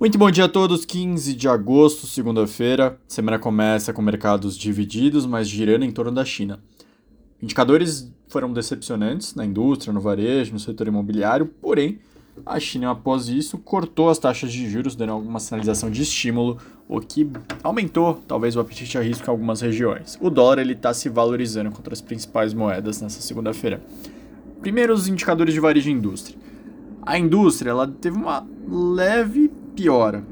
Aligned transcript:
Muito 0.00 0.16
bom 0.16 0.30
dia 0.30 0.44
a 0.44 0.48
todos, 0.48 0.84
15 0.84 1.34
de 1.34 1.48
agosto, 1.48 2.06
segunda-feira. 2.06 2.96
Semana 3.08 3.36
começa 3.36 3.92
com 3.92 4.00
mercados 4.00 4.56
divididos, 4.56 5.26
mas 5.26 5.48
girando 5.48 5.84
em 5.84 5.90
torno 5.90 6.12
da 6.12 6.24
China. 6.24 6.60
Indicadores 7.42 8.08
foram 8.28 8.52
decepcionantes 8.52 9.34
na 9.34 9.44
indústria, 9.44 9.92
no 9.92 10.00
varejo, 10.00 10.52
no 10.52 10.60
setor 10.60 10.86
imobiliário, 10.86 11.46
porém, 11.46 11.98
a 12.46 12.60
China, 12.60 12.92
após 12.92 13.28
isso, 13.28 13.58
cortou 13.58 14.08
as 14.08 14.20
taxas 14.20 14.52
de 14.52 14.70
juros, 14.70 14.94
dando 14.94 15.10
alguma 15.10 15.40
sinalização 15.40 15.90
de 15.90 16.02
estímulo, 16.02 16.58
o 16.88 17.00
que 17.00 17.28
aumentou 17.64 18.22
talvez 18.28 18.54
o 18.54 18.60
apetite 18.60 18.96
a 18.96 19.02
risco 19.02 19.26
em 19.26 19.30
algumas 19.30 19.60
regiões. 19.60 20.16
O 20.20 20.30
dólar 20.30 20.64
está 20.70 20.94
se 20.94 21.08
valorizando 21.08 21.72
contra 21.72 21.92
as 21.92 22.00
principais 22.00 22.54
moedas 22.54 23.02
nessa 23.02 23.20
segunda-feira. 23.20 23.82
Primeiro, 24.60 24.94
os 24.94 25.08
indicadores 25.08 25.52
de 25.52 25.58
varejo 25.58 25.90
e 25.90 25.92
indústria. 25.92 26.38
A 27.02 27.18
indústria 27.18 27.70
ela 27.70 27.88
teve 27.88 28.16
uma 28.16 28.46
leve 28.68 29.50
piora. 29.78 30.24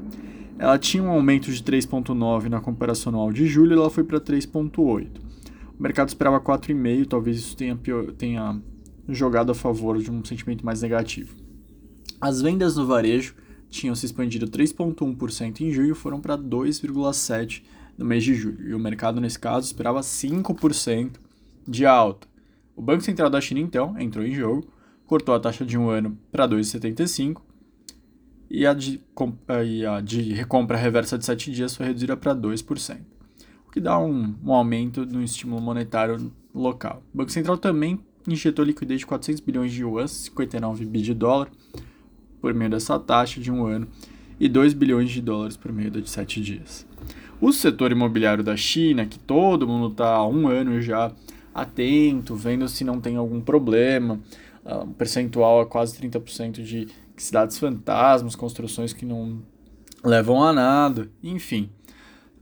Ela 0.59 0.77
tinha 0.77 1.01
um 1.01 1.09
aumento 1.09 1.49
de 1.49 1.63
3,9 1.63 2.49
na 2.49 2.59
comparação 2.59 3.13
anual 3.13 3.31
de 3.31 3.47
julho, 3.47 3.73
ela 3.73 3.89
foi 3.89 4.03
para 4.03 4.19
3,8. 4.19 5.07
O 5.79 5.81
mercado 5.81 6.09
esperava 6.09 6.41
4,5, 6.41 7.07
talvez 7.07 7.37
isso 7.37 7.55
tenha, 7.55 7.75
pior, 7.75 8.11
tenha 8.11 8.61
jogado 9.07 9.51
a 9.51 9.55
favor 9.55 9.97
de 9.99 10.11
um 10.11 10.25
sentimento 10.25 10.65
mais 10.65 10.81
negativo. 10.81 11.33
As 12.19 12.41
vendas 12.41 12.75
no 12.75 12.85
varejo 12.85 13.35
tinham 13.69 13.95
se 13.95 14.05
expandido 14.05 14.47
3,1% 14.47 15.61
em 15.61 15.71
junho, 15.71 15.95
foram 15.95 16.19
para 16.19 16.37
2,7% 16.37 17.61
no 17.97 18.05
mês 18.05 18.23
de 18.23 18.35
julho, 18.35 18.69
e 18.69 18.73
o 18.73 18.79
mercado, 18.79 19.21
nesse 19.21 19.39
caso, 19.39 19.65
esperava 19.65 20.01
5% 20.01 21.11
de 21.65 21.85
alta. 21.85 22.27
O 22.75 22.81
Banco 22.81 23.01
Central 23.01 23.29
da 23.29 23.39
China, 23.39 23.61
então, 23.61 23.97
entrou 23.97 24.25
em 24.25 24.33
jogo, 24.33 24.67
cortou 25.05 25.33
a 25.33 25.39
taxa 25.39 25.65
de 25.65 25.77
um 25.77 25.89
ano 25.89 26.17
para 26.31 26.47
2,75 26.47 27.46
e 28.49 28.65
a 28.65 28.73
de, 28.73 29.01
e 29.65 29.85
a 29.85 30.01
de 30.01 30.33
recompra 30.33 30.77
reversa 30.77 31.17
de 31.17 31.25
7 31.25 31.51
dias 31.51 31.75
foi 31.75 31.87
reduzida 31.87 32.15
para 32.15 32.35
2%, 32.35 32.97
o 33.67 33.71
que 33.71 33.79
dá 33.79 33.99
um, 33.99 34.35
um 34.43 34.53
aumento 34.53 35.05
no 35.05 35.23
estímulo 35.23 35.61
monetário 35.61 36.31
local. 36.53 37.03
O 37.13 37.17
Banco 37.17 37.31
Central 37.31 37.57
também 37.57 37.99
injetou 38.27 38.65
liquidez 38.65 38.99
de 38.99 39.05
400 39.05 39.41
bilhões 39.41 39.71
de 39.71 39.81
yuans, 39.81 40.11
59 40.11 40.85
bi 40.85 41.01
de 41.01 41.13
dólar, 41.13 41.49
por 42.41 42.53
meio 42.53 42.71
dessa 42.71 42.99
taxa 42.99 43.39
de 43.39 43.51
um 43.51 43.65
ano, 43.65 43.87
e 44.39 44.47
2 44.47 44.73
bilhões 44.73 45.09
de 45.09 45.21
dólares 45.21 45.57
por 45.57 45.71
meio 45.71 45.89
de 45.89 46.09
7 46.09 46.41
dias. 46.41 46.85
O 47.39 47.51
setor 47.51 47.91
imobiliário 47.91 48.43
da 48.43 48.57
China, 48.57 49.05
que 49.05 49.19
todo 49.19 49.67
mundo 49.67 49.91
está 49.91 50.15
há 50.15 50.27
um 50.27 50.47
ano 50.47 50.81
já 50.81 51.11
atento, 51.53 52.35
vendo 52.35 52.67
se 52.67 52.83
não 52.83 52.99
tem 52.99 53.15
algum 53.15 53.41
problema, 53.41 54.19
uh, 54.65 54.83
um 54.83 54.93
percentual 54.93 55.61
a 55.61 55.65
quase 55.65 55.99
30% 55.99 56.63
de 56.63 56.87
cidades 57.23 57.57
fantasmas, 57.57 58.35
construções 58.35 58.93
que 58.93 59.05
não 59.05 59.41
levam 60.03 60.43
a 60.43 60.53
nada, 60.53 61.09
enfim. 61.23 61.69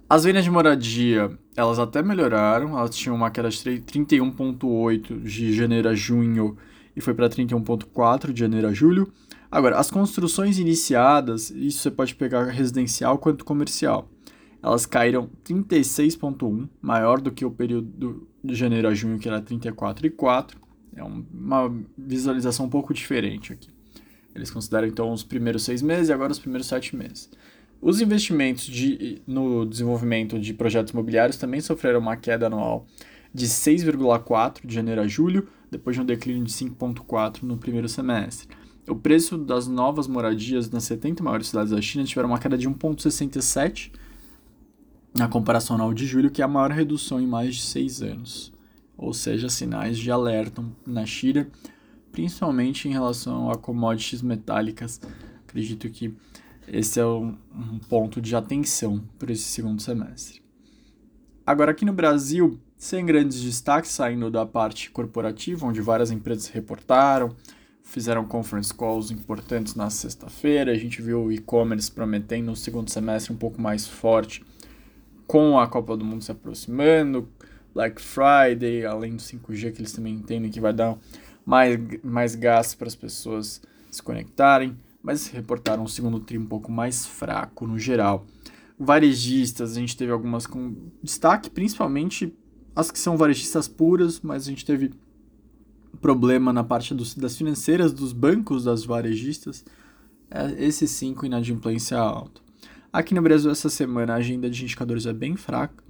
As 0.09 0.23
vendas 0.23 0.43
de 0.43 0.51
moradia, 0.51 1.37
elas 1.55 1.79
até 1.79 2.03
melhoraram, 2.03 2.77
elas 2.77 2.95
tinham 2.95 3.15
uma 3.15 3.31
queda 3.31 3.49
de 3.49 3.57
31,8 3.57 5.21
de 5.21 5.53
janeiro 5.53 5.89
a 5.89 5.95
junho 5.95 6.57
e 6.95 7.01
foi 7.01 7.13
para 7.13 7.27
31,4 7.27 8.31
de 8.31 8.39
janeiro 8.39 8.67
a 8.67 8.73
julho. 8.73 9.11
Agora, 9.49 9.77
as 9.77 9.89
construções 9.89 10.59
iniciadas, 10.59 11.49
isso 11.49 11.79
você 11.79 11.91
pode 11.91 12.13
pegar 12.15 12.45
residencial 12.45 13.17
quanto 13.17 13.45
comercial, 13.45 14.09
elas 14.65 14.85
caíram 14.85 15.29
36,1, 15.43 16.67
maior 16.81 17.21
do 17.21 17.31
que 17.31 17.45
o 17.45 17.51
período 17.51 18.27
de 18.43 18.55
janeiro 18.55 18.87
a 18.87 18.93
junho, 18.95 19.19
que 19.19 19.27
era 19.27 19.39
34,4. 19.39 20.55
É 20.95 21.03
uma 21.03 21.71
visualização 21.95 22.65
um 22.65 22.69
pouco 22.69 22.91
diferente 22.93 23.53
aqui. 23.53 23.74
Eles 24.35 24.51
consideram 24.51 24.87
então 24.87 25.11
os 25.11 25.23
primeiros 25.23 25.63
seis 25.63 25.81
meses 25.81 26.09
e 26.09 26.13
agora 26.13 26.31
os 26.31 26.39
primeiros 26.39 26.67
sete 26.67 26.95
meses. 26.95 27.29
Os 27.81 28.01
investimentos 28.01 28.65
de, 28.65 29.21
no 29.25 29.65
desenvolvimento 29.65 30.39
de 30.39 30.53
projetos 30.53 30.91
imobiliários 30.91 31.37
também 31.37 31.61
sofreram 31.61 31.99
uma 31.99 32.17
queda 32.17 32.47
anual 32.47 32.85
de 33.33 33.45
6,4 33.47 34.65
de 34.65 34.73
janeiro 34.73 35.01
a 35.01 35.07
julho, 35.07 35.47
depois 35.69 35.95
de 35.95 36.01
um 36.01 36.05
declínio 36.05 36.43
de 36.43 36.51
5,4 36.51 37.43
no 37.43 37.57
primeiro 37.57 37.87
semestre. 37.89 38.47
O 38.87 38.95
preço 38.95 39.37
das 39.37 39.67
novas 39.67 40.07
moradias 40.07 40.69
nas 40.69 40.83
70 40.83 41.23
maiores 41.23 41.47
cidades 41.47 41.71
da 41.71 41.81
China 41.81 42.05
tiveram 42.05 42.29
uma 42.29 42.39
queda 42.39 42.57
de 42.57 42.69
1,67 42.69 43.91
na 45.17 45.27
comparação 45.27 45.75
anual 45.75 45.93
de 45.93 46.05
julho, 46.05 46.29
que 46.29 46.41
é 46.41 46.45
a 46.45 46.47
maior 46.47 46.71
redução 46.71 47.19
em 47.19 47.27
mais 47.27 47.55
de 47.55 47.61
seis 47.61 48.01
anos. 48.01 48.53
Ou 48.97 49.13
seja, 49.13 49.49
sinais 49.49 49.97
de 49.97 50.11
alerta 50.11 50.63
na 50.85 51.05
China 51.05 51.47
principalmente 52.15 52.87
em 52.87 52.93
relação 52.93 53.51
a 53.51 53.57
commodities 53.57 54.21
metálicas. 54.21 55.01
Acredito 55.45 55.89
que 55.89 56.15
esse 56.65 56.97
é 56.97 57.05
um, 57.05 57.37
um 57.53 57.77
ponto 57.77 58.21
de 58.21 58.33
atenção 58.33 59.03
para 59.19 59.33
esse 59.33 59.43
segundo 59.43 59.81
semestre. 59.81 60.41
Agora, 61.45 61.71
aqui 61.71 61.83
no 61.83 61.91
Brasil, 61.91 62.57
sem 62.77 63.05
grandes 63.05 63.41
destaques 63.41 63.91
saindo 63.91 64.31
da 64.31 64.45
parte 64.45 64.89
corporativa, 64.91 65.65
onde 65.67 65.81
várias 65.81 66.09
empresas 66.09 66.47
reportaram, 66.47 67.35
fizeram 67.83 68.25
conference 68.25 68.73
calls 68.73 69.11
importantes 69.11 69.75
na 69.75 69.89
sexta-feira. 69.89 70.71
A 70.71 70.77
gente 70.77 71.01
viu 71.01 71.25
o 71.25 71.31
e-commerce 71.33 71.91
prometendo 71.91 72.49
um 72.49 72.55
segundo 72.55 72.89
semestre 72.89 73.33
um 73.33 73.37
pouco 73.37 73.61
mais 73.61 73.85
forte, 73.85 74.41
com 75.27 75.59
a 75.59 75.67
Copa 75.67 75.97
do 75.97 76.05
Mundo 76.05 76.23
se 76.23 76.31
aproximando, 76.31 77.27
Black 77.73 78.01
Friday, 78.01 78.85
além 78.85 79.17
do 79.17 79.21
5G, 79.21 79.73
que 79.73 79.81
eles 79.81 79.91
também 79.91 80.13
entendem 80.13 80.49
que 80.49 80.61
vai 80.61 80.71
dar 80.71 80.97
mais, 81.45 81.79
mais 82.03 82.35
gás 82.35 82.73
para 82.73 82.87
as 82.87 82.95
pessoas 82.95 83.61
se 83.91 84.01
conectarem, 84.01 84.75
mas 85.01 85.27
reportaram 85.27 85.83
um 85.83 85.87
segundo 85.87 86.19
tri 86.19 86.37
um 86.37 86.45
pouco 86.45 86.71
mais 86.71 87.05
fraco 87.05 87.67
no 87.67 87.77
geral. 87.77 88.25
Varejistas, 88.77 89.77
a 89.77 89.79
gente 89.79 89.95
teve 89.95 90.11
algumas 90.11 90.47
com 90.47 90.75
destaque, 91.01 91.49
principalmente 91.49 92.35
as 92.75 92.91
que 92.91 92.99
são 92.99 93.15
varejistas 93.15 93.67
puras, 93.67 94.19
mas 94.19 94.47
a 94.47 94.49
gente 94.49 94.65
teve 94.65 94.91
problema 96.01 96.51
na 96.51 96.63
parte 96.63 96.93
dos, 96.93 97.15
das 97.15 97.37
financeiras 97.37 97.93
dos 97.93 98.11
bancos 98.11 98.65
das 98.65 98.83
varejistas. 98.83 99.63
É, 100.29 100.65
esse 100.65 100.87
sim 100.87 101.13
com 101.13 101.25
inadimplência 101.25 101.97
alta. 101.97 102.41
Aqui 102.91 103.13
no 103.13 103.21
Brasil, 103.21 103.51
essa 103.51 103.69
semana, 103.69 104.13
a 104.13 104.17
agenda 104.17 104.49
de 104.49 104.63
indicadores 104.63 105.05
é 105.05 105.13
bem 105.13 105.35
fraca. 105.35 105.84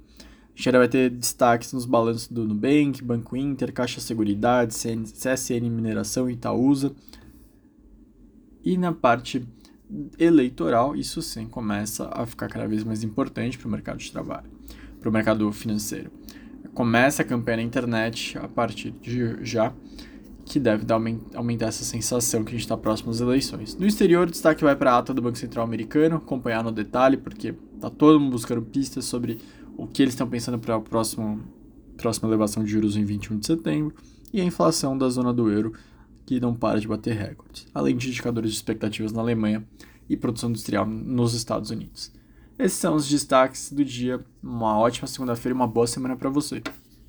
A 0.56 0.58
gente 0.58 0.72
vai 0.72 0.88
ter 0.88 1.10
destaques 1.10 1.70
nos 1.74 1.84
balanços 1.84 2.28
do 2.28 2.46
Nubank, 2.46 3.04
Banco 3.04 3.36
Inter, 3.36 3.70
Caixa 3.74 4.00
Seguridade, 4.00 4.74
CSN 4.74 5.68
Mineração 5.68 6.30
e 6.30 6.32
Itaúsa. 6.32 6.92
E 8.64 8.78
na 8.78 8.90
parte 8.90 9.46
eleitoral, 10.18 10.96
isso 10.96 11.20
sim 11.20 11.46
começa 11.46 12.08
a 12.10 12.24
ficar 12.24 12.48
cada 12.48 12.66
vez 12.66 12.82
mais 12.84 13.04
importante 13.04 13.58
para 13.58 13.68
o 13.68 13.70
mercado 13.70 13.98
de 13.98 14.10
trabalho, 14.10 14.50
para 14.98 15.10
o 15.10 15.12
mercado 15.12 15.52
financeiro. 15.52 16.10
Começa 16.72 17.20
a 17.20 17.24
campanha 17.24 17.58
na 17.58 17.62
internet 17.62 18.38
a 18.38 18.48
partir 18.48 18.92
de 18.92 19.44
já, 19.44 19.74
que 20.46 20.58
deve 20.58 20.86
dar, 20.86 21.00
aumentar 21.34 21.66
essa 21.66 21.84
sensação 21.84 22.42
que 22.42 22.50
a 22.50 22.52
gente 22.52 22.62
está 22.62 22.78
próximo 22.78 23.10
às 23.10 23.20
eleições. 23.20 23.76
No 23.76 23.86
exterior, 23.86 24.26
o 24.26 24.30
destaque 24.30 24.64
vai 24.64 24.74
para 24.74 24.92
a 24.92 24.98
ata 24.98 25.12
do 25.12 25.20
Banco 25.20 25.36
Central 25.36 25.66
Americano, 25.66 26.16
acompanhar 26.16 26.64
no 26.64 26.72
detalhe, 26.72 27.18
porque 27.18 27.54
está 27.74 27.90
todo 27.90 28.18
mundo 28.18 28.32
buscando 28.32 28.62
pistas 28.62 29.04
sobre 29.04 29.38
o 29.76 29.86
que 29.86 30.02
eles 30.02 30.14
estão 30.14 30.28
pensando 30.28 30.58
para 30.58 30.76
a 30.76 30.80
próxima, 30.80 31.38
elevação 32.24 32.64
de 32.64 32.70
juros 32.70 32.96
em 32.96 33.04
21 33.04 33.38
de 33.38 33.46
setembro 33.46 33.94
e 34.32 34.40
a 34.40 34.44
inflação 34.44 34.96
da 34.96 35.08
zona 35.08 35.32
do 35.32 35.50
euro, 35.50 35.72
que 36.24 36.40
não 36.40 36.54
para 36.54 36.80
de 36.80 36.88
bater 36.88 37.14
recordes, 37.14 37.66
além 37.72 37.96
de 37.96 38.08
indicadores 38.08 38.50
de 38.50 38.56
expectativas 38.56 39.12
na 39.12 39.20
Alemanha 39.20 39.64
e 40.08 40.16
produção 40.16 40.50
industrial 40.50 40.86
nos 40.86 41.34
Estados 41.34 41.70
Unidos. 41.70 42.12
Esses 42.58 42.78
são 42.78 42.94
os 42.94 43.06
destaques 43.06 43.70
do 43.70 43.84
dia. 43.84 44.24
Uma 44.42 44.78
ótima 44.78 45.06
segunda-feira 45.06 45.54
e 45.54 45.58
uma 45.58 45.66
boa 45.66 45.86
semana 45.86 46.16
para 46.16 46.30
você. 46.30 46.62